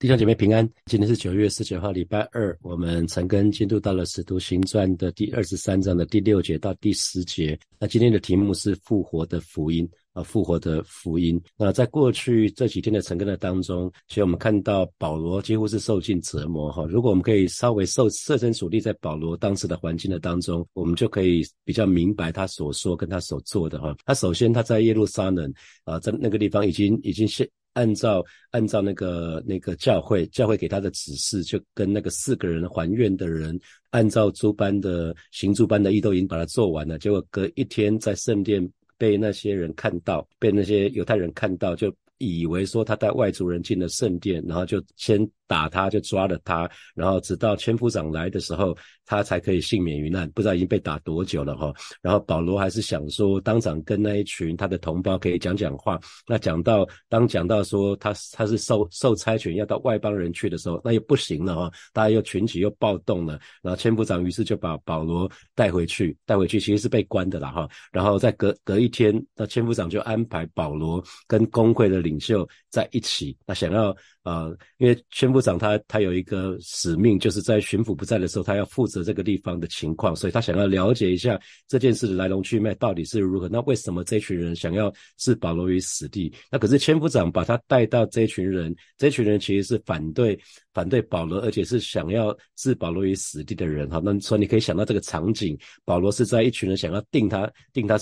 [0.00, 2.56] 弟兄姐妹平安，今天是九月十九号，礼拜二。
[2.62, 7.58] 我们陈根进度到了《使徒行传》的第二十三章的第六节到第十节。
[7.80, 11.40] 那今天的题目是复活的福音啊，复活的福音。
[11.56, 16.84] 那在过去这几天的陈根的当中，其实我们看到保罗几乎是受尽折磨哈。
[16.88, 23.94] 如果我们可以稍微受设身处地在保罗当时的环境的当中，我们就可以比较明白他所说跟他所做的哈。
[24.04, 25.52] 他首先他在耶路撒冷
[25.84, 27.48] 啊，在那个地方已经已经是。
[27.74, 33.56] 按照按照那个那个教会教会给他的指示，就跟那个四个人还愿的人，
[33.90, 36.98] 按照诸般的行诸般的义都已经把它做完了。
[36.98, 45.26] 结果隔一天在圣殿被那些人看到，被那些犹太人看到，就以为说他带外族人进了圣殿，然后就先。
[45.48, 50.30] 打他就抓了他，然后直到千夫长来的时候，他才可以幸免于难。
[50.32, 51.72] 不知道已经被打多久了哈。
[52.02, 55.98] 然后保罗还是想说，当场跟那一群他的同胞可以讲讲话。
[56.26, 61.72] 那讲到当讲到说他他是受受差遣要到外邦人去的时候，那又不行了哈。
[61.94, 63.40] 大家又群起又暴动了。
[63.62, 67.66] 然后千夫长于是就把保罗带回去，带回去其实是被关的了哈。
[67.90, 73.96] 然后在隔隔一天，那千夫长就安排保罗跟工会的领袖在一起，那想要。
[74.28, 83.48] 啊，因为千部长他他有一个使命，就是在巡抚不在的时候，他要负责这个地方的情况，所以他想要了解一下这件事的来龙去脉到底是如何。
[83.48, 86.30] 那为什么这群人想要置保罗于死地？
[86.50, 90.38] 那可是千夫长把他带到这群人，这群人其实是反对
[90.78, 93.88] 反对保罗，而且是想要置保罗于死地的人。
[93.88, 97.98] 哈，那所以你可以想到这个场景，保罗是在一群人想要定他定他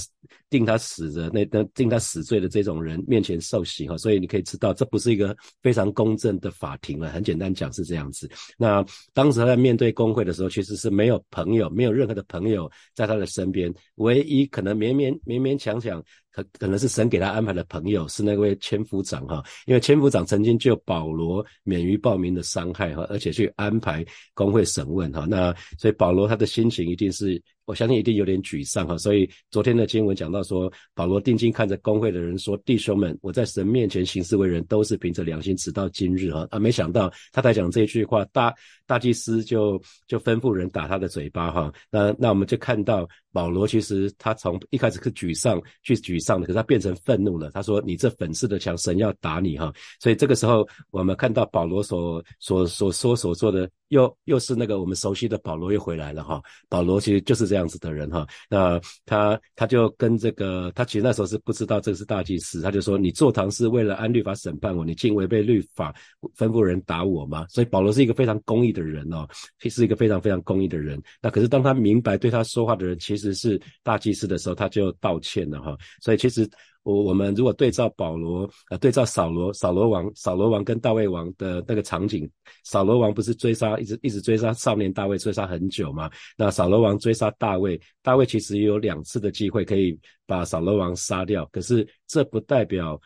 [0.50, 6.16] 定他死的那那定他死罪的这种人面前受刑哈，所以你可以知道这不是一个非常公。
[6.16, 8.26] 正的法庭了，很简单讲是这样子。
[8.56, 16.02] 那当时他在面对工会的时候，其实是没有朋友，没有任何的朋友在他的身边，唯一可能勉勉勉勉强强。
[16.36, 38.54] 可可能是神给他安排的朋友是那位千夫长哈，因为千夫长曾经救保罗免于暴民的伤害哈，而且去安排工会审问哈，那所以保罗他的心情一定是，我相信一定有点沮丧哈，所以昨天的经文讲到说，保罗定睛看着工会的人说，弟兄们，我在神面前行事为人都是凭着良心，直到今日哈，啊，没想到他在讲这句话，大
[38.86, 43.06] 大祭司就就吩咐人打他的嘴巴哈，那那我们就看到。
[43.32, 47.50] 保罗其实他从一开始是沮丧，去沮丧的，可是他变成愤怒了。
[47.50, 56.42] 他说：“你这粉饰的墙，神要打你哈！”所以这个时候，我们看到保罗所所所说所做的，又又是那个我们熟悉的保罗又回来了哈。
[56.68, 58.26] 保罗其实就是这样子的人哈。
[58.48, 65.94] 那他他就跟这个，他其实那时候是不知道这个是大祭司，他就说：“你坐堂是为了按律法审判我，你竟违背律法，
[66.36, 69.28] 吩咐人打我吗？”所以保罗是一个非常公义的人哦，
[69.60, 71.00] 是一个非常非常公义的人。
[71.20, 73.26] 那可是当他明白对他说话的人其实。
[73.36, 75.76] 是大祭司的时候，他就道歉了哈。
[76.00, 76.48] 所以其实
[76.86, 82.30] 我我们如果对照保罗，呃，对照扫罗，扫罗王，扫罗王跟大卫王的那个场景，
[82.62, 86.08] 扫罗王不是追杀，一直一直追杀少年大卫，追杀很久嘛？
[86.36, 93.00] 那扫罗王追杀大卫，大卫其实也有两次的机会可以把扫罗王杀掉，可是这不代表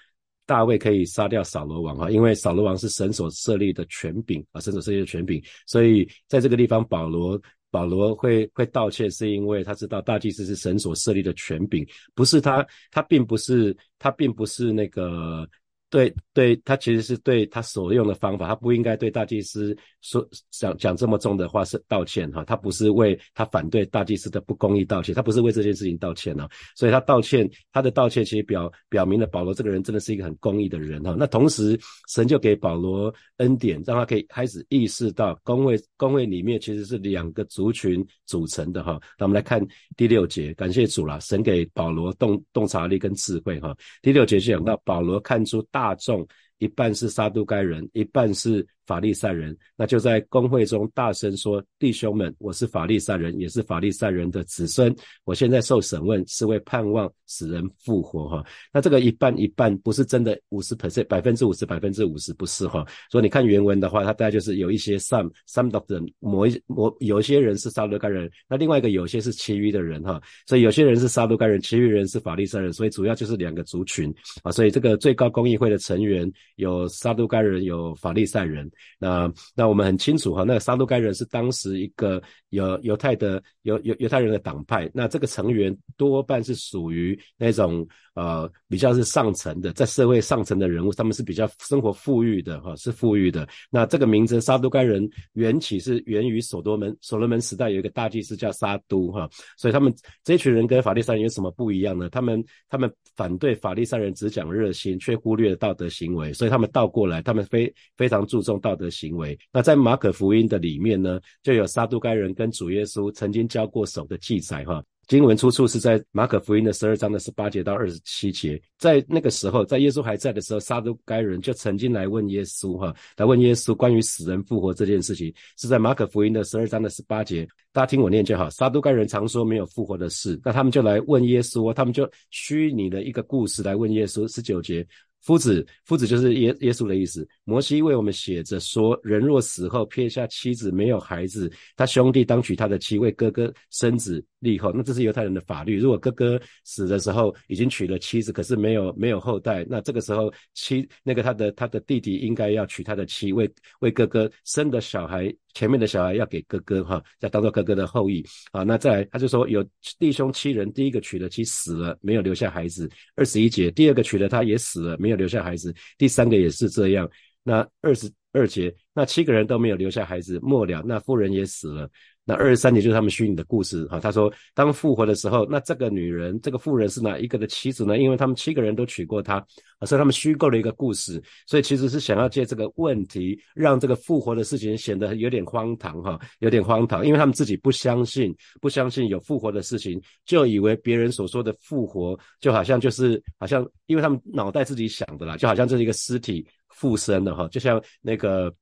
[0.44, 7.40] 大卫可以杀掉扫罗王哈，因为扫罗王是神所设立的权柄啊，神所设立的权柄，所以在这个地方保罗。
[7.70, 15.48] 保罗会会道歉，是因为他知道大祭司是神所设立的权柄，不是他，他并不是，他并不是那个。
[15.90, 31.16] 对对，他其实是对他所用的方法，他不应该对大祭司说讲讲这么重的话是道歉哈，他不是为他反对大祭司的不公义道歉，他不是为这件事情道歉呢，所以他道歉，他的道歉其实表表明了保罗这个人真的是一个很公义的人哈。
[31.18, 31.76] 那同时
[32.08, 38.96] 神就给保罗恩典，让他可以开始意识到公会公会里面其实是两个族群组成的哈。
[39.18, 39.60] 那我们来看
[39.96, 43.76] 第六节，感谢主了，神给保罗洞洞察力跟智慧哈。
[44.02, 45.79] 第六节就讲到保罗看出大。
[45.80, 48.66] 大众一半是撒都该人，一半是。
[48.90, 54.92] 法利赛人，那就在公会中大声说：“弟兄们，我是法利赛人，也是法利赛人的子孙。
[55.22, 62.84] 我现在受审问，是为盼望使人复活。”哈，那这个一半一半不是真的五十 percent，百分之五十，百分之五十不是哈。
[63.12, 70.20] 所以你看原文的话，它大概就是有一些 some some of them，某一某有些人是撒都该人，那另外一个有些是其余的人哈。
[70.48, 74.12] 所以有些人是撒都该人，其余人是法利赛人，所以主要就是两个族群
[74.42, 74.50] 啊。
[74.50, 78.68] 所以这个最高公议会的成员有撒都该人，有法利赛人。
[78.98, 93.46] 那那我们很清楚哈，那个撒都该人是当时一个犹犹太的犹犹犹太人的党派，那这个成员多半是属于那种呃比较是上层的，在社会上层的人物，他们是比较生活富裕的哈，是富裕的。
[93.70, 99.94] 那这个名称撒都该人缘起是源于所罗门，所罗门时代有一个大祭司叫撒都哈，所以他们
[100.24, 102.08] 这群人跟法利赛人有什么不一样呢？
[102.10, 108.69] 他们他们反对法利赛人只讲热心，却忽略了道德行为，所以他们倒过来，他们非非常注重道。
[108.70, 109.36] 道德行为。
[109.52, 114.82] 那在马可福音的里面呢，就有撒都该人跟主耶稣曾经交过手的记载哈。
[115.08, 128.48] 经文出处是在马可福音的十二章的十八节到二十七节，在那个时候，在耶稣还在的时候，撒都该人就曾经来问耶稣，哈，来问耶稣关于死人复活这件事情，是在马可福音的十二章的十八节，大家听我念就好。
[128.50, 134.86] 撒都该人常说没有复活的事，那他们就来问耶稣，他们就虚拟的一个故事来问耶稣，十九节。
[135.20, 137.26] 夫子，夫子就是耶耶稣的意思。
[137.44, 144.72] 摩西为我们写着说，人若死后撇下妻子，没有孩子，他兄弟当娶他的妻，为哥哥生子立后。
[144.74, 145.78] 那这是犹太人的法律。
[145.78, 153.50] 如果哥哥死的时候已经娶了妻子，可是没有没有后代，那这个时候妻那个他的他的弟弟应该要娶他的妻，为
[153.80, 155.34] 为哥哥生的小孩。
[155.52, 158.62] 前面的小孩要给哥哥哈，要当做哥哥的后裔啊。
[158.62, 159.66] 那再来，他就说有
[159.98, 162.88] 弟兄七人，第一个娶了妻死了，没有留下孩子。
[163.16, 165.74] 二十一节，第二个娶了他也死了，没有留下孩子。
[165.98, 167.10] 第三个也是这样。
[167.42, 170.38] 那二十二节，那七个人都没有留下孩子。
[170.40, 171.90] 末了，那妇人也死了。
[172.22, 173.98] 那二十三节就是他们虚拟的故事哈。
[173.98, 177.98] 他说，当复活的时候，那这个女人，这个妇人是哪一个的妻子呢？
[177.98, 179.44] 因为他们七个人都娶过她，
[179.84, 181.20] 所以他们虚构了一个故事。
[181.44, 187.04] 所以其实是想要借这个问题，让这个复活的事情显得有点荒唐哈，有点荒唐。
[187.04, 196.46] 因为他们自己不相信，不相信有复活的事情，就以为别人所说的复活，就好像就是好像，因为他们脑袋自己想的啦，就好像这是一个尸体
[196.80, 198.52] 附身了哈，就像那个。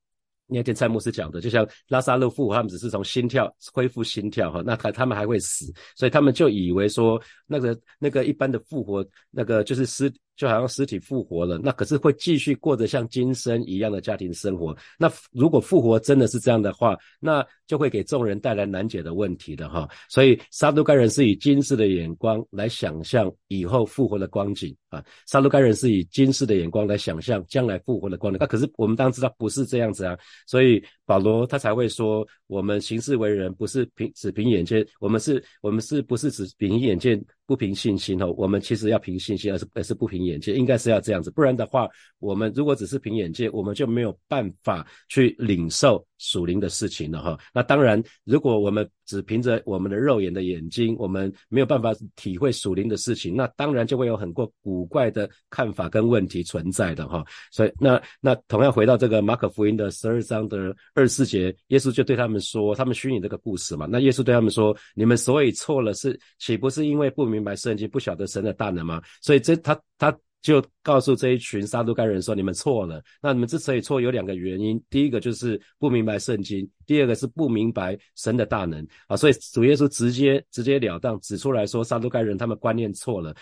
[0.51, 10.11] 那天蔡牧师讲的，就像拉萨路复活，他们只是从心跳恢复心跳哈，那他他们还会死，所以他们就以为说那个那个一般的复活，那个就是尸。
[10.39, 14.75] 就好像尸体复活了，那可是会继续过着像今生一样的家庭生活。
[14.97, 19.89] 那如果复活真的是这样的话，那就会给众人带来难解的问题的哈。
[20.09, 25.05] 所以撒都该人是以今世的眼光来想象以后复活的光景啊。
[25.27, 28.39] 撒都该人是以今世的眼光来想象将来复活的光景。
[28.41, 30.17] 那可是我们当知道不是这样子啊。
[30.47, 37.19] 所以保罗他才会说，我们行事为人不是凭只凭眼见，我们是我们是不是只凭眼见？
[37.47, 41.89] 不凭信心哦，我们其实要凭信心，而是而是不凭眼界，应该是要这样子，不然的话，
[42.19, 47.39] 我们如果只是凭眼界，我们就没有办法去领受属灵的事情了哈。
[47.53, 57.25] 那当然，如果我们只凭着我们的肉眼的眼睛，我们没有办法体会属灵的事情，那当然就会有很多古怪的看法跟问题存在的哈。
[57.51, 67.39] 所以，那那同样回到这个马可福音的十二章的二十四节，耶稣就对他们说，他们虚拟这个故事嘛，那耶稣对他们说，你们所以错了，是岂不是因为不明？
[67.39, 69.01] 白圣经，不晓得神的大能吗？
[69.23, 73.03] 所以这他他就告诉这一群撒都该人说：你们错了。
[73.21, 74.81] 那你们之所以错，有两个原因。
[74.89, 79.17] 第一个就是不明白圣经，第二个是不明白神的大能啊。
[79.17, 83.35] 所以主耶稣直接直截了当指出来说，撒都该人他们观念错了。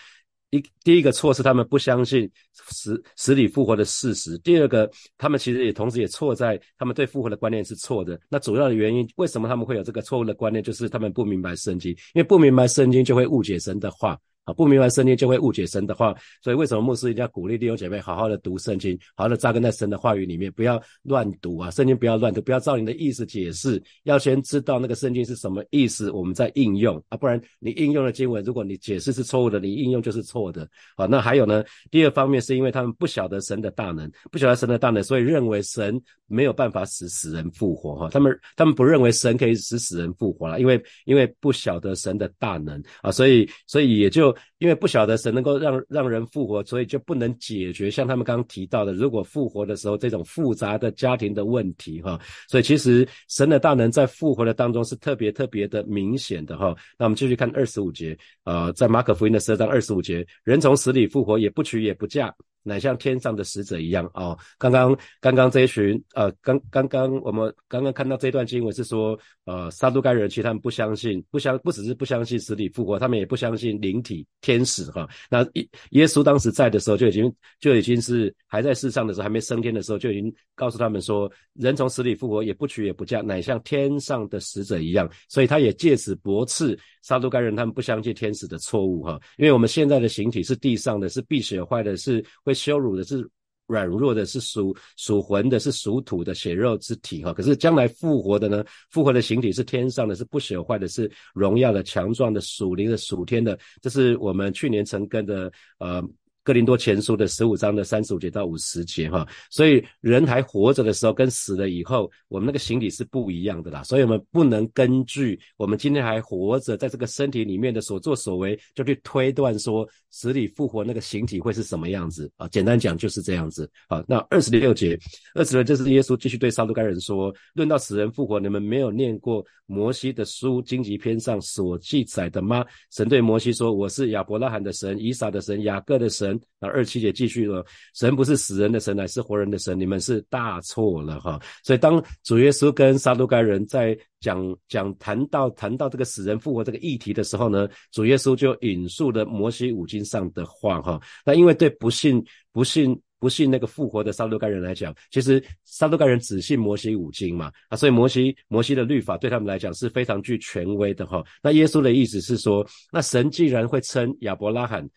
[0.49, 4.37] 一第一个错是他们不相信死死里复活的事实。
[4.37, 8.17] 第二个，他们其实也同时也错在他们对复活的观念是错的。
[8.29, 14.17] 那主要的原因，为什么他们会有这个错误的观念，就是他们不明白圣经，因为不明白圣经就会误解神的话。
[14.47, 30.65] 啊，不明白圣经就会误解神的话，所以为什么牧师一定要鼓励弟兄姐妹好好的读圣经，好好的扎根在神的话语里面，不要乱读啊，圣经不要乱读，不要照你的意思解释，要先知道那个圣经是什么意思，我们再应用啊，不然你应用的经文，如果你解释是错误的，你应用就是错的。
[30.95, 31.61] 好，那还有呢，
[31.91, 44.33] 第二方面是因为他们不晓得神的大能，不晓得神的大能，所以认为神没有办法使死人复活哈，他们他们不认为神可以使死人复活了，因为因为不晓得神的大能啊，所以所以也就。
[44.59, 52.19] 因为不晓得神能够让让人复活，所以就不能解决像他们刚刚提到的，如果复活的时候这种复杂的家庭的问题哈。
[52.47, 56.75] 所以其实神的大能在复活的当中是特别特别的明显的哈。
[56.97, 62.33] 那我们继续看二十五节，呃，在马可福音的十二章二十五节，人从死里复活，也不娶也不嫁。
[62.67, 64.37] 乃像天上的使者一样哦。
[64.57, 75.07] 刚刚刚刚这一群呃，刚刚刚我们刚刚看到这段经文是说，呃，撒都该人其实他们不相信，不相不只是不相信死里复活，他们也不相信灵体天使哈。
[75.29, 85.09] 那耶耶稣当时在的时候就已经就已经是还在世上的时候，还没升天的时候就已经告诉他们说，人从死里复活，也不娶也不嫁，乃像天上的使者一样。
[85.29, 89.17] 所以他也借此驳斥撒都该人他们不相信天使的错误哈。
[89.37, 92.56] 因为我们现在的形体是地上的，是必血坏的，是会。
[92.57, 93.29] 羞辱的是
[93.67, 97.33] 软弱的，是属属魂的，是属土的血肉之体哈。
[97.33, 98.63] 可是将来复活的呢？
[98.89, 103.59] 复活的形体是天上的，是不朽坏的，是荣耀的、强壮的、属灵的、属天的。
[103.81, 106.01] 这是我们去年成根的呃
[106.47, 109.27] 哥林多前书的十五章的三十五节到五十节哈。
[109.51, 113.83] 所以人还活着的时候跟死了以后，我们那个形体是不一样的啦。
[113.83, 122.47] 所以我们不能根据我们今天还活着在这个身体里面的所作所为，就去推断说死里复活那个形体会是什么样子啊？
[122.47, 124.01] 简单讲就是这样子啊。
[124.07, 124.97] 那二十六节，
[125.35, 132.65] 二十六就是耶稣继续对撒都该人说：论到死人复活，你们没有念过摩西的书荆棘篇上所记载的吗？
[132.91, 137.65] 神对摩西说：“我是亚伯拉罕的神，以撒的神，雅各的神。”那二七节继续了
[137.95, 139.79] ：“神不是死人的神，乃是活人的神。
[139.79, 151.01] 你们是大错了哈！”所以当主耶稣跟撒都该人在讲讲谈到谈到这个死人复活这个议题的时候呢，主耶稣就引述了摩西五经上的话哈。
[151.25, 152.99] 那因为对不信不信。
[153.19, 161.25] 不信那个复活的撒都该人来讲，其实撒都该人只信摩西五经嘛啊，所以摩西摩西的律法对他们来讲是非常具权威的哈。
[161.41, 164.87] 那耶稣的意思是说，那神既然会称亚伯拉罕，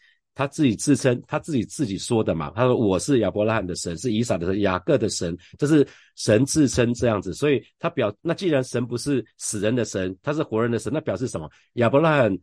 [0.40, 11.50] 他自己自称他自己自己说的嘛，他说我是亚伯拉罕的神，是以撒的神，雅各的神，这是神自称这样子，所以他表那既然神不是死人的神，他是活人的神，那表示什么？
[11.74, 12.38] 亚伯拉罕。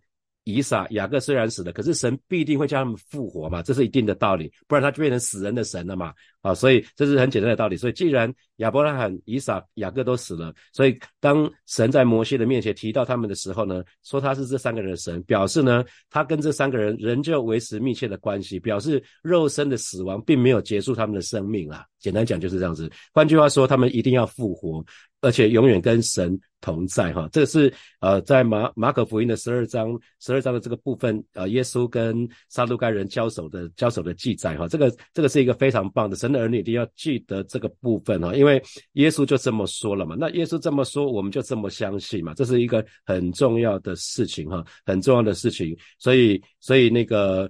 [0.50, 6.14] 以撒、雅各虽然死了，可是神必定会叫他们复活嘛，这是一定的道理，不然他就变成死人的神了嘛。
[6.48, 7.76] 啊，所以这是很简单的道理。
[7.76, 21.84] 所以既然亚伯拉罕、以撒、雅各都死了，所以当神在摩西的面前提到他们的时候呢，说他是这三个人的神，表示呢他跟这三个人仍旧维持密切的关系，表示肉身的死亡并没有结束他们的生命啊。
[22.00, 22.90] 简单讲就是这样子。
[23.12, 24.86] 换句话说，他们一定要复活。
[25.20, 38.62] 而且永远跟神同在哈，这是呃在马马可福音的十二章十二章的这个部分，呃耶稣跟撒路该人交手的交手的记载哈，这个这个是一个非常棒的，神的儿女一定要记得这个部分哈，因为
[38.94, 47.50] 耶稣就这么说了嘛，那耶稣这么说，我们就这么相信嘛，这是一个很重要的事情哈，很重要的事情，所以所以那个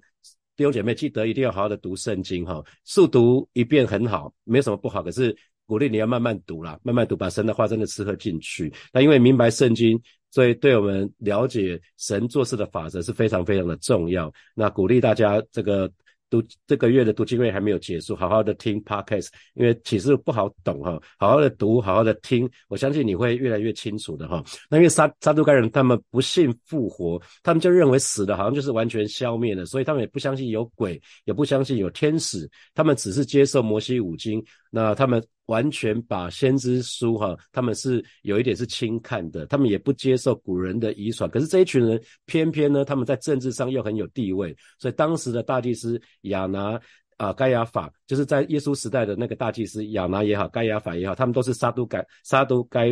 [0.55, 5.35] 弟兄姐妹记得一定要好好的读圣经哈，速读一遍很好，没有什么不好，可是。
[5.69, 8.71] 鼓励你要慢慢读啦，慢慢读，把神的话真的吃喝进去。
[8.93, 10.01] 那因为明白圣经，
[10.31, 14.33] 所以对我们了解神做事的法则是非常非常的重要。
[14.55, 15.91] 那鼓励大家这个。
[16.29, 24.43] 读这个月的读经会还没有结束，好好的听 podcast，因为其实不好懂哈，好好的读，好好的听，我相信你会越来越清楚的哈。
[24.69, 35.23] 那因为撒撒都该人他们不信复活，他们就认为死的好像就是完全消灭了，所以他们也不相信有鬼，也不相信有天使，他们只是接受摩西五经，那他们。
[35.47, 41.29] 完全把先知书哈，他们是有一点是轻看的，他们也不接受古人的遗传。
[41.29, 46.79] 可是这一群人偏偏呢，他们在政治上又很有地位，所以当时的大祭司亚拿
[47.17, 52.89] 啊盖亚法，就是在耶稣时代的那个大祭司亚拿也好，盖亚法也好，他们都是撒都盖撒都盖。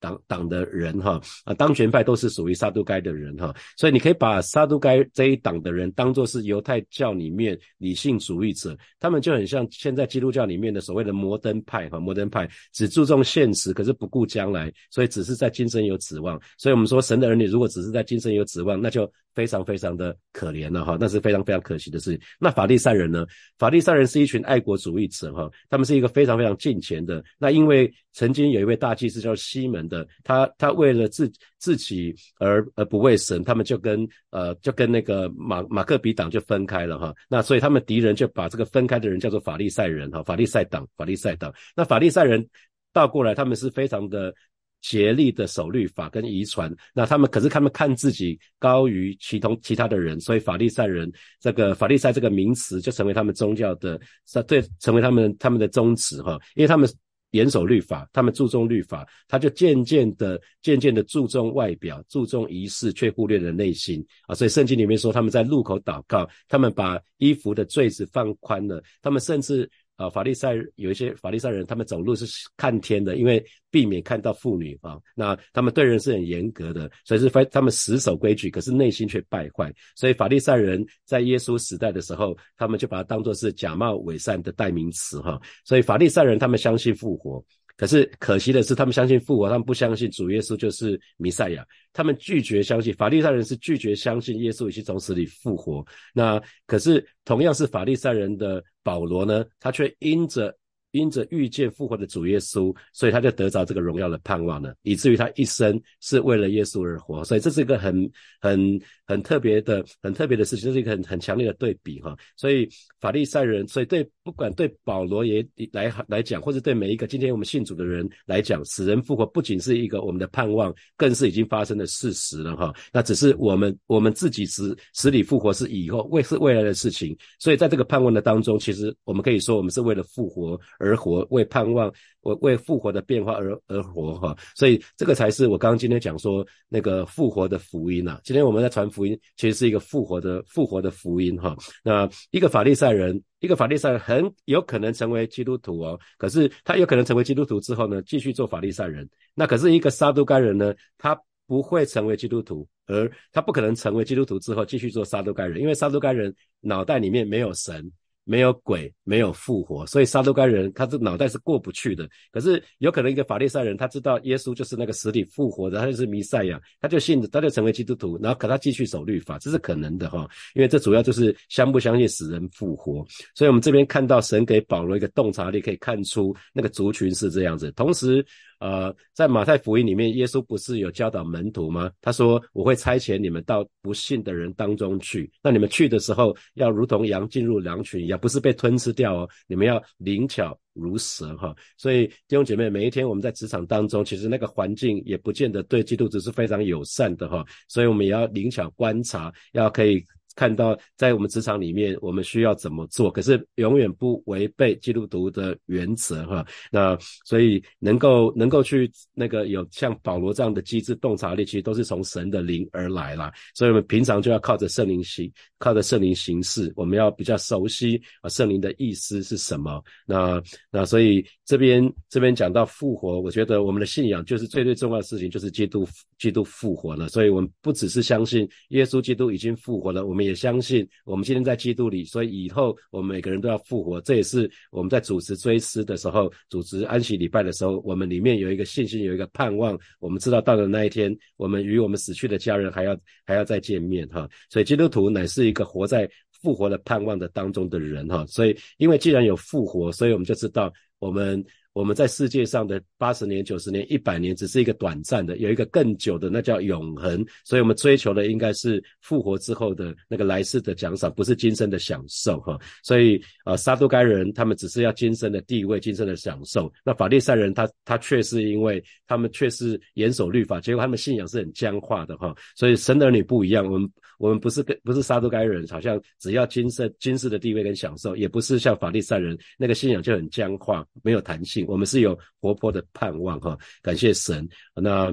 [0.00, 16.40] 党党的人哈啊，当权派都是属于撒都该的人哈，所以你可以把撒都该这一党的人当作是犹太教里面理性主义者，他们就很像现在基督教里面的所谓的摩登派哈，摩登派只注重现实，可是不顾将来，所以只是在今生有指望。
[16.56, 22.20] 所以我们说神的儿女如果只是在今生有指望，那就非常非常的可怜了哈，那是非常非常可惜的事情。
[22.38, 23.26] 那法利赛人呢？
[23.58, 27.22] 法利赛人是一群爱国主义者哈，他们是一个非常非常近前的。
[27.38, 29.80] 那因为曾经有一位大祭司叫西门。
[29.90, 37.12] 的他，他为了自自己而而不为神，他们就跟呃就跟那个马马克比党就分开了哈。
[37.28, 41.52] 那所以他们敌人就把这个分开的人叫做法利赛人哈，法利赛党，法利赛党。
[41.74, 42.46] 那法利赛人
[42.92, 44.32] 倒过来，他们是非常的
[44.80, 46.74] 竭力的守律法跟遗传。
[46.94, 51.10] 那他们可是他们看自己高于其同其他的人，所以法利赛人
[51.40, 54.00] 这个法利赛这个名词就成为他们宗教的，
[54.46, 56.88] 对，成为他们他们的宗旨哈，因为他们。
[57.32, 64.34] 严守律法，他们注重律法，他就渐渐的、渐渐的注重外表，注重仪式，却忽略了内心啊！
[64.34, 69.70] 所以圣经里面说，他们在路口祷告，他们把衣服的坠子放宽了，他们甚至。
[70.00, 72.24] 啊，法利赛有一些法利赛人，他们走路是
[72.56, 74.98] 看天的，因为避免看到妇女啊。
[75.14, 79.70] 那他们对人是很严格的，所以是非他们死守规矩，可是内心却败坏。
[79.94, 85.38] 所以法利赛人在耶稣时代的时候，他们就把它当作是假冒伪善的代名词哈。
[85.66, 87.44] 所以法利赛人他们相信复活。
[87.80, 91.66] 可是可惜的是，他们相信复活，他们不相信主耶稣就是弥赛亚。
[91.94, 95.82] 他们拒绝相信法利赛人是拒绝相信耶稣已经从死里复活。
[96.12, 100.54] 那可是同样是法利赛人的保罗呢，他却因着。
[100.92, 107.22] 因着遇见复活的主耶稣，所以他就得着这个荣耀的盼望了，以至于他一生是为了耶稣而活。
[107.22, 108.10] 所以这是一个很、
[108.40, 112.16] 很、很特别的、很特别的事情，这是一个很、很强烈的对比哈。
[112.36, 112.68] 所以
[112.98, 122.72] 法利赛人，所以对不管对保罗也来来讲，或者对每一个今天我们信主的人来讲，死人复活不仅是一个我们的盼望，更是已经发生的事实了哈。
[122.92, 131.92] 那只是我们我们自己死死里复活是以后未是未来的事情，所以在这个盼望的当中，其实我们可以说我们是为了复活而活，为盼望。
[132.22, 138.20] 我为复活的变化而而活哈，所以这个才是我刚刚今天讲说那个复活的福音呐。
[138.24, 141.56] 今天我们在传福音，其实是一个复活的复活的福音哈。
[141.82, 149.08] 那一个法利赛人，一个法利赛人很有可能成为基督徒哦，可是他有可能成为基督徒之后呢，继续做法利赛人。
[149.34, 157.90] 那可是一个撒都该人呢，他不会成为基督徒，而他不可能成为基督徒之后继续做撒都该人，因为撒都该人脑袋里面没有神。
[158.30, 162.08] 没有鬼，没有复活，所以撒都该人他这脑袋是过不去的。
[162.30, 170.28] 可是有可能一个法利赛人，他知道耶稣就是那个死体复活的，他就是弥赛亚，他就信，他就成为基督徒，然后可他继续守律法，这是可能的哈。
[170.54, 173.04] 因为这主要就是相不相信死人复活。
[173.34, 177.72] 所以我们这边看到神给保罗一个洞察力，可以看出那个族群是这样子。
[177.72, 178.24] 同时，
[178.60, 181.90] 呃，在马太福音里面，耶稣不是有教导门徒吗？
[182.00, 185.30] 他说：“我会差遣你们到不信的人当中去。
[185.42, 189.28] 那你们去的时候，要如同羊进入狼群一样，不是被吞吃掉哦。
[189.46, 191.56] 你们要灵巧如蛇哈。
[191.78, 197.42] 所以弟兄姐妹，每一天我们在职场当中，其实那个环境也不见得对基督徒是非常友善的哈。
[197.66, 200.04] 所以我们也要灵巧观察，要可以。”
[200.36, 203.10] 看到在我们职场里面，我们需要怎么做？
[203.10, 206.46] 可是永远不违背基督徒的原则哈。
[206.70, 213.32] 那所以能够能够去那个有像保罗这样的机智洞察力，其实都是从神的灵而来啦。
[213.54, 216.72] 所以我们平常就要靠着圣灵行，靠着圣灵行事。
[216.76, 219.82] 我们要比较熟悉啊圣灵的意思是什么。
[220.06, 225.86] 那那所以这边这边讲到复活，我觉得我们的信仰就是最最重要的事情，就是基督
[226.18, 227.08] 基督复活了。
[227.08, 230.19] 所以我们不只是相信耶稣基督已经复活了，我们。
[230.22, 234.00] 也相信我们今天在基督里，所以以后我们每个人都要复活。
[234.00, 239.78] 这也是我们在主持追思的时候，主持安息礼拜的时候，我们里面有一个信心，有一个盼望。
[239.98, 244.28] 我们知道到了那一天，我们与我们死去的家人还要还要再见面哈。
[244.48, 246.08] 所以基督徒乃是一个活在
[246.42, 248.24] 复活的盼望的当中的人哈。
[248.26, 251.44] 所以因为既然有复活，所以我们就知道我们。
[251.72, 257.24] 我们在世界上的八十年、九十年、一百年，只是一个短暂的，有一个更久的，那叫永恒。
[257.44, 262.58] 所以，我们追求的应该是复活之后的那个来世的奖赏，不是今生的享受哈。
[262.82, 266.72] 所以，啊，撒都该人他们只是要今生的地位、今生的享受。
[266.84, 272.34] 那法利赛人他他却是因为他们却是严守律法，结果他们信仰是很僵化的哈。
[272.56, 273.88] 所以，神儿女不一样，我们
[274.20, 281.64] 我们不是跟不是撒都该人，好像只要今生今世的地位跟享受，也不是像法利赛人那个信仰就很僵化，没有弹性。
[281.66, 284.46] 我们是有活泼的盼望哈，感谢神。
[284.74, 285.06] 那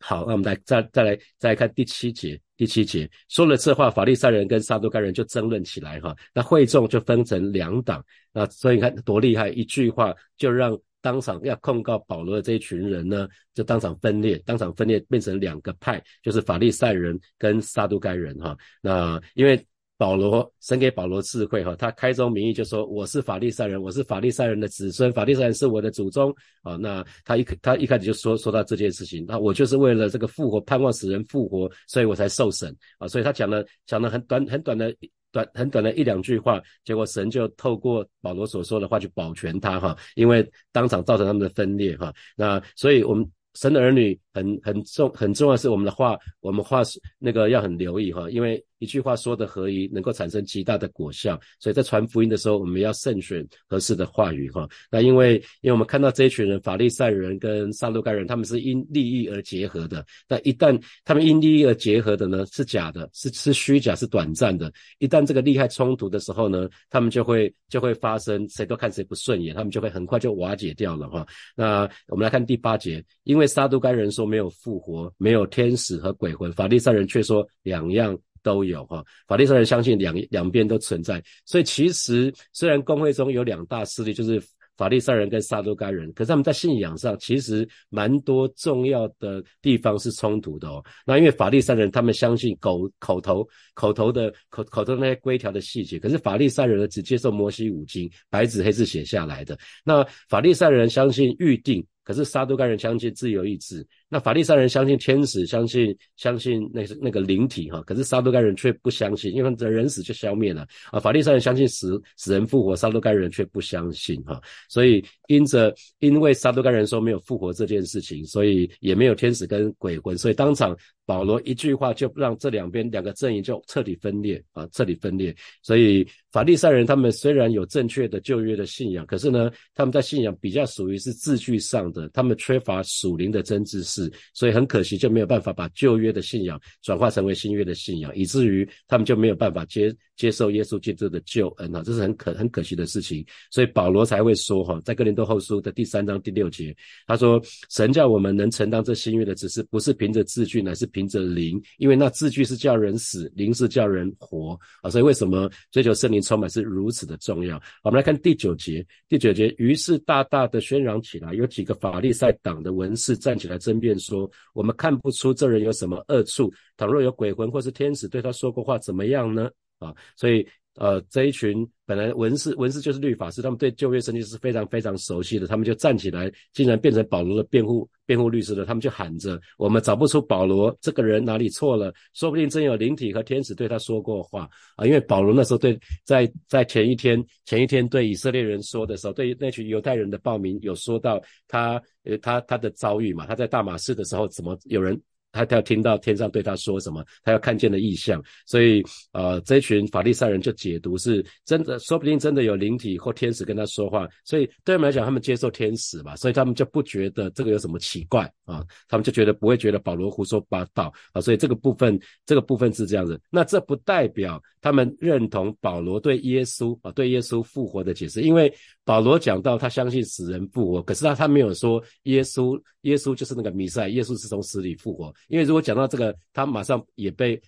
[0.00, 2.38] 好，那我们来再再来再来看第七节。
[2.54, 6.14] 第七节说了这话，法利赛人跟撒都该人就争论起来哈。
[6.32, 8.04] 那会众就分成两党。
[8.32, 18.56] 那所以你看多厉害，一句话就让当场要控告保罗的这一群人呢，就当场分裂，当场分裂变成两个派，就是法利赛人跟撒都该人哈。
[18.80, 19.62] 那因为。
[19.98, 26.34] 保罗神给保罗智慧哈，他开宗明义就说我是法利赛人，我是法利赛人的子孙，法利赛人是我的祖宗
[26.64, 26.74] 啊。
[26.74, 33.06] 那他一他一开始就说说到这件事情，那我就是为了这个复活，盼望使人复活，所以我才受审啊。
[33.06, 34.92] 所以他讲了讲了很短很短的
[35.32, 42.14] 短很短的一两句话，结果神就透过保罗所说的话去保全他哈，因为当场造成他们的分裂哈。
[42.36, 48.64] 那所以我们神的儿女很很重很重要是我们的话，我们话是那个要很留意哈，因为。
[48.82, 51.40] 一句话说的合一，能够产生极大的果效。
[51.60, 54.68] 所以在传福音的时候，我们要慎选合适的话语哈。
[54.90, 60.04] 那因为，因为我们看到这一群人，法利赛人跟撒路该人，他们是因利益而结合的。
[60.26, 64.72] 但一旦他们因利益而结合的呢，是假的，是是虚假，是短暂的。
[64.98, 71.24] 一旦这个利害冲突的时候呢，他们就会就会发生，谁都看谁不顺眼，他们就会很快就瓦解掉了哈。
[71.54, 78.18] 那我们来看第八节，因为撒都该人说没有复活，没有天使和鬼魂，法利赛人却说两样。
[78.42, 84.42] 都有哈，法利赛人相信两两边都存在，所以其实虽然公会中有两大势力，就是
[84.76, 90.82] 法利赛人跟撒都该人，可是他们在信仰上其实蛮多重要的地方是冲突的哦。
[91.06, 99.56] 那因为法利赛人他们相信口口头口头的口口头那些规条的细节，可是法利赛人呢只接受摩西五经白纸黑字写下来的。
[99.84, 101.84] 那法利赛人相信预定。
[102.04, 111.00] 可是撒都该人相信自由意志，那法利赛人相信天使，相信相信那那个灵体哈，可是撒都该人却不相信，因为人死就消灭了啊。
[111.00, 114.38] 法利赛人相信死死人复活，撒都该人却不相信哈。
[114.68, 125.34] 所以因着因为撒都该人说没有复活这件事情，所以也没有天使跟鬼魂，所以当场保罗一句话就让这两边两个阵营就彻底分裂啊，彻底分裂。
[125.62, 134.01] 所以法利赛人他们虽然有正确的旧约的信仰，可是呢，他们在信仰比较属于是字句上的，他们缺乏属灵的真知识。
[134.32, 143.24] 所以很可惜，就没有办法把旧约的信仰转化成为新约的信仰，以至于他们就没有办法接接受耶稣基督的救恩啊，这是很可很可惜的事情。
[143.50, 146.74] 所以保罗才会说哈，在哥林多后书的第三章第六节，
[147.06, 154.90] 他说：“神叫我们能承担这新约的只是，不是凭着字句，乃是凭着灵，因为那字句是叫人死，灵是叫人活啊。
[154.90, 157.60] 所以为什么追求圣灵充满是如此的重要？
[157.82, 163.91] 我们来看第九节，第九节，于是大大的宣嚷起来，有几个法利赛党的文士站起来争辩。
[163.98, 169.50] 说我们看不出这人有什么恶处，倘若有鬼魂或是天使对他说过话，怎么样呢？
[169.78, 178.64] 啊，所以呃这一群本来文士文士就是律法师，他们对旧约圣经是非常非常熟悉的，他们就站起来，竟然变成保罗的辩护辩护律师了。
[178.64, 184.86] 他们就喊着：我们找不出保罗这个人哪里错了，说不定真有灵体和天使对他说过话啊！
[184.86, 191.82] 因为保罗那时候对在在前一天前一天对以色列人说的时候，对那群犹太人的报名有说到他。
[192.04, 195.00] 呃，他他的遭遇嘛，他在大马士的时候，怎么有人
[195.32, 210.92] 他他要听到天上对他说什么，他要看见的异象，所以呃，这群法利赛人就解读是真的，说不定真的有灵体或天使跟他说话，所以对他们来讲，他们接受天使嘛，所以他们就不觉得这个有什么奇怪啊，他们就觉得不会觉得保罗胡说八道。
[211.12, 218.52] 啊，所以这个部分这个部分是这样子，那这不代表他们认同保罗对耶稣啊对耶稣复活的解释，因为。
[218.84, 225.14] 保罗讲到他相信死人复活，可是他他没有说耶稣耶稣就是那个弥赛，耶稣是从死里复活。
[225.28, 227.40] 因为如果讲到这个，他马上也被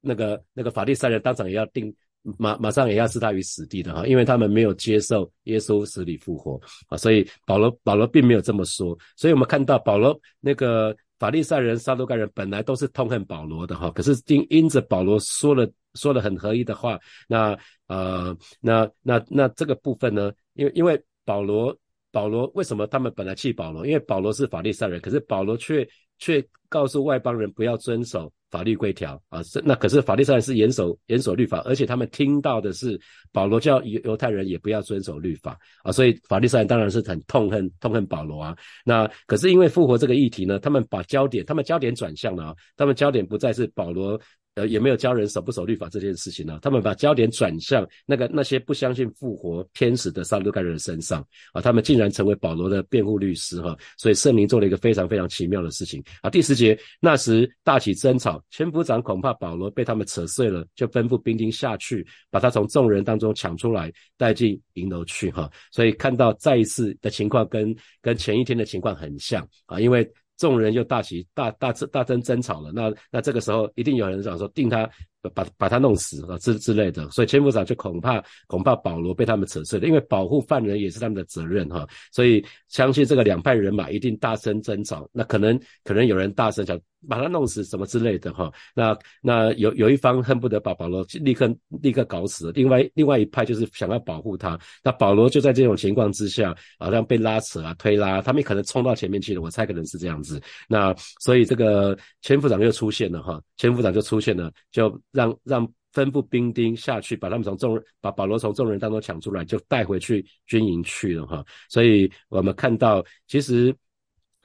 [0.00, 1.94] 那个那个法利赛人当场也要定
[2.38, 8.96] 马马上也要置他于死地的哈，因为他们没有接受耶稣死里复活啊，所以保罗保罗并没有这么说。
[9.16, 20.30] 所以我们看到保罗那个法利赛人、撒都该人本来都是痛恨保罗的哈，可是因因着保罗说了说了很合一的话，那呃那那那这个部分呢？
[20.54, 21.74] 因为因为保罗
[22.10, 23.86] 保罗为什么他们本来气保罗？
[23.86, 25.88] 因为保罗是法利赛人，可是保罗却
[26.20, 29.40] 却告诉外邦人不要遵守法律规条啊。
[29.64, 33.00] 那可是法利赛人是严守严守律法，而且他们听到的是
[33.32, 35.90] 保罗叫犹犹太人也不要遵守律法啊。
[35.90, 38.56] 所以法律上当然是很痛恨痛恨保罗啊。
[38.84, 44.20] 那可是因为复活这个议题呢，他们把焦点他们焦点转向了啊，他们焦点不再是保罗。
[44.60, 46.58] 呃，也没有教人守不守律法这件事情呢。
[46.60, 53.74] 他们把焦点转向那个那些不相信复活天使的撒都该人身上啊，他们竟然成为保罗的辩护律师哈。
[53.96, 56.28] 所以圣灵做了一个非常非常奇妙的事情啊。
[56.28, 65.50] 第十节，那时大起争吵，千夫长恐怕保罗被他们扯碎了，就吩咐兵丁下去，把他从众人当中抢出来，带进营楼去哈。
[65.72, 70.06] 所以看到再一次的情况跟跟前一天的情况很像啊，因为。
[70.40, 74.88] 众人又大起大大大争争吵了，那那这个时候一定有人想说定他
[75.34, 86.80] 把把他弄死啊之之类的，所以千夫长就恐怕恐怕保罗被他们扯碎了，因为保护犯人也是他们的责任哈，所以相信这个两派人马一定大声争吵，那可能可能有人大声讲。
[87.08, 94.60] 把他弄死什么之类的哈，那那有有一方恨不得把保罗立刻立刻搞死，另外另外一派就是想要保护他。
[94.84, 100.38] 那保罗就在这种情况之下，好像被拉扯啊推拉，他们可能冲到前面去了，我猜可能是这样子。
[100.68, 111.44] 那所以这个千夫长又出现了哈，千夫长就出现了，就让让吩咐兵丁下去，把他们从众人把保罗从众人当中抢出来，就带回去军营去了哈。
[111.68, 113.74] 所以我们看到其实。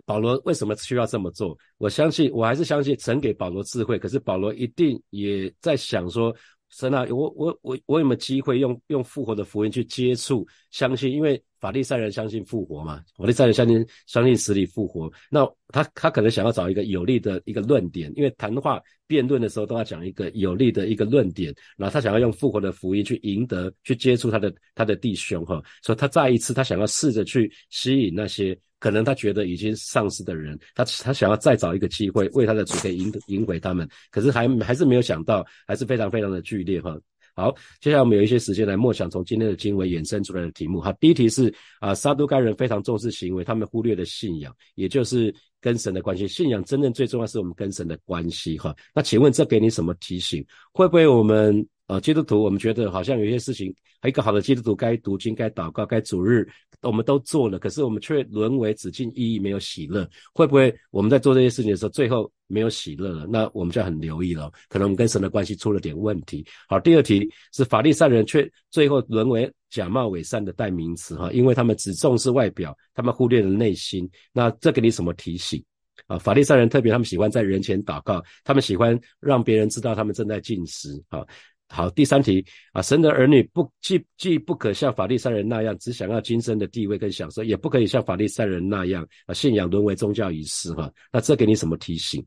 [0.07, 1.57] 保罗为什么需要这么做？
[1.79, 3.97] 我相信，我还是相信神给保罗智慧。
[3.97, 6.31] 可是保罗一定也在想说：
[6.69, 11.11] 神啊，我我我我有没有机会用用复活的福音去接触、相信？
[11.11, 15.11] 因为法利赛人相信复活嘛，法利赛人相信相信死里复活。
[15.31, 21.51] 那他他可能想要找一个有利的一个论点，因为谈话辩论的时候都要讲一个有利的一个论点。
[21.75, 25.59] 然后他想要用复活的福音去赢得、去接触他的他的弟兄哈。
[25.81, 28.55] 所以他再一次他想要试着去吸引那些。
[28.77, 36.95] 可能他觉得已经丧失的人，他他想要再找一个机会为他的主可以赢赢回他们，可是还还是没有想到，还是非常非常的剧烈哈。
[37.35, 40.93] 好，接下来我们有一些时间来默想从今天的经文衍生出来的题目哈。
[40.93, 46.25] 第一题是啊，撒都该人非常重视行为，他们忽略了信仰，也就是跟神的关系。
[46.29, 48.73] 信仰真正最重要是我们跟神的关系哈。
[48.93, 50.45] 那请问这给你什么提醒？
[50.71, 53.75] 会不会我们呃，基督徒，我们觉得好像有些事情，
[54.07, 56.47] 一个好的基督徒该读经、该祷告、该主日，
[56.81, 60.09] 我们都做了，可是我们却沦为只尽意义，没有喜乐。
[60.33, 63.25] 会不会我们在做这些事情的时候，最后没有喜乐了？
[63.27, 66.45] 那我们就很留意了，可能我们跟神的关系出了点问题。
[66.67, 74.09] 好，第二题是法利赛人却最后沦为假冒伪善的代名词哈，因为他们只重视外表，他们忽略了内心。
[74.31, 75.63] 那这给你什么提醒？
[76.07, 81.25] 啊，法利赛人特别他们喜欢在人前祷告，他们喜欢让别人知道他们正在进食啊。
[81.67, 90.89] 好，第三题啊，神的儿女不既既不可像法利赛人那样只想要今生的地位跟享受，也不可以像法利赛人那样啊信仰沦为宗教仪式哈。
[91.11, 92.23] 那这给你什么提醒？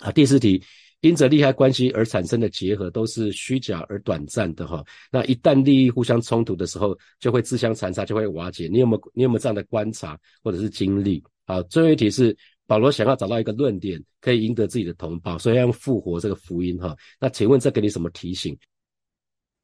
[0.00, 0.62] 啊，第四题，
[1.00, 4.84] 因着利害关系而产生的结合都是虚假而短暂的哈。
[5.10, 8.68] 那一旦利益互相冲突的时候，就会自相残杀，就会瓦解。
[8.70, 11.24] 你有没有你有没有这样的观察或者是经历？
[11.46, 12.36] 好，最后一题是。
[12.68, 16.94] 保罗想要找到一个论点，可以赢得自己的同胞，所以要用复活这个福音哈。
[17.18, 18.54] 那请问这给你什么提醒？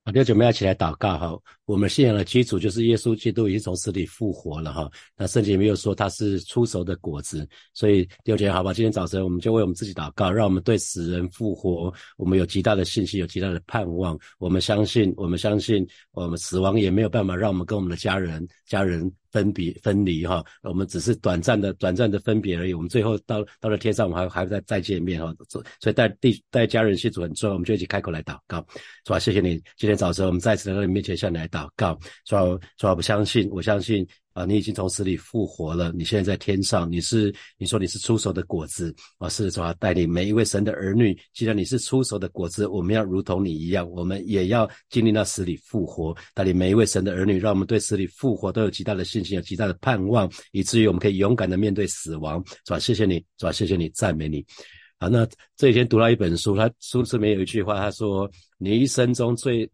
[0.05, 1.38] 啊，弟兄姐妹一起来祷告哈。
[1.67, 4.90] 我们信仰的基础就是耶稣基督已经从死里复活了哈。
[5.17, 14.19] 那圣经没有说他是出熟的果子，所以弟兄姐妹好吧，今天早晨我们就为我们自己祷告，让我们对死人复活，我们有极大的信心，有极大的盼望。
[14.38, 19.12] 我们相信，我们相信，我们死亡也没有办法让我们跟我们的家人家人。
[19.35, 22.73] 分别分离哈，我们只是短暂的短暂的分别而已。
[22.73, 25.35] 我们最后到到了天上，我们还还会再再见面哈。
[25.49, 28.64] 所以带弟带家人信主很重要，我们就一起开口来祷告，
[29.05, 29.18] 是吧？
[29.18, 32.42] 谢谢你，今天早晨我们再次来到你面前向你来祷告，是吧？
[32.79, 32.94] 是吧？
[32.94, 34.07] 我相信，我相信。
[34.35, 41.16] 啊，你已经从死里复活了，你现在在天上，你是你说你是出手的果子啊，是主要带领每一位神的儿女。
[41.33, 52.79] 既然你是出手的果子，我们要如同你一样，我们也要经历那死里复活，带领每一位神的儿女，让我们对死里复活都有极大的信心，有极大的盼望，以至于我们可以勇敢的面对死亡，是吧？
[52.81, 53.53] 谢谢你，是吧？
[53.53, 54.44] 谢谢你，赞美你。
[54.99, 55.25] 啊，那
[55.57, 59.70] 这一天读到一本书，他书里面有一句话，他说：“你一生中最……”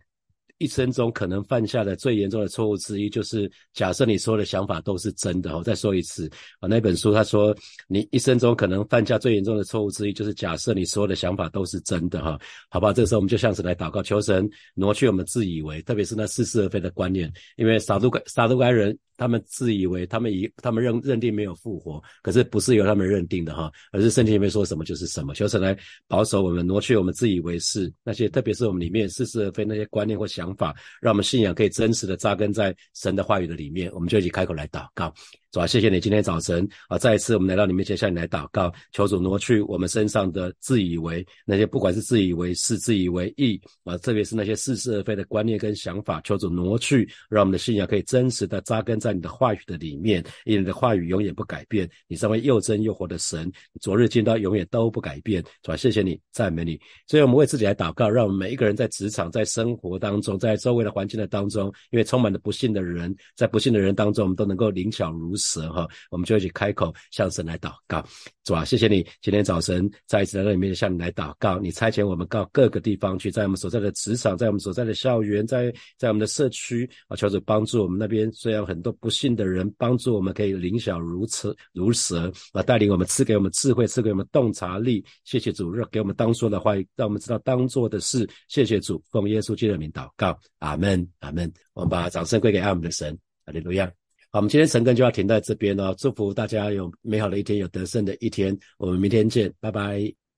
[0.61, 5.57] 一生中可能犯下的最严重的错误之一，就是假设你所有的想法都是真的。
[5.57, 7.57] 我再说一次啊，那本书他说，
[7.89, 12.23] 你一生中可能犯下最严重的错误之一，就是假设你所有的想法都是真的。
[12.23, 18.97] 哈，好吧，这个时候我们就像是来祷告，求神挪去我们自以为，特别是那似是而非的观念，因为撒都该撒都该人。
[19.17, 25.35] 他们自以为他们以他们认认定没有复活，可是不是由他们认定的哈，而是圣经里面说什么就是什么。
[25.35, 25.77] 求神来
[26.09, 33.91] 保守我们，挪去我们自以为是那些，特别是我们里面似是而非那些观念或想法，让我们信仰可以真实的扎根在神的话语的里面。
[33.93, 35.13] 我们就一起开口来祷告。
[35.51, 55.43] 主啊，谢谢你今天早晨啊，再一次我们来到你面前向你来祷告，求主挪去我们身上的自以为那些，不管是自以为是、自以为意啊，特别是那些似是而非的观念跟想法，求主挪去，让我们的信仰可以真实的扎根在你的话语的里面，因为你的话语永远不改变，你身为又真又活的神，昨日今到永远都不改变。
[55.65, 56.79] 主啊，谢谢你，赞美你。
[57.09, 65.37] 所以我们为自己来祷告，让我们每一个人在职场、在生活当中、在周围的环境的当中，因为充满了不幸的人，在不幸的人当中，我们都能够灵巧如。
[65.41, 68.07] 蛇哈，我们就一起开口向神来祷告，
[68.47, 68.65] 是吧？
[68.65, 71.59] 谢谢你，今天早晨再一次来到里面向你来祷告。
[71.59, 85.05] 你差遣我们到各个地方去，在我们所在的职场，在我们所在的校园，在在我们的社区啊，求主帮助我们那边虽然很多不幸的人，帮助我们可以灵小如此如蛇啊，带领我们赐给我们智慧，赐给我们洞察力。
[85.25, 88.29] 谢谢主，让给我们当说的话，让我们知道当做的事。
[88.49, 91.51] 谢谢主，奉耶稣基督的名祷告，阿门，阿门。
[91.73, 94.00] 我们把掌声归给爱我们的神，阿利路亚。
[94.33, 95.93] 好，我们今天晨更就要停在这边了。
[95.97, 98.57] 祝福大家有美好的一天，有得胜的一天。
[98.79, 100.30] 我们明天见，拜拜。